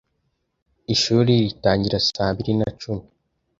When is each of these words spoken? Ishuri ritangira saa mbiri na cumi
Ishuri 0.93 1.33
ritangira 1.45 1.99
saa 2.09 2.31
mbiri 2.33 2.53
na 2.59 2.69
cumi 2.79 3.03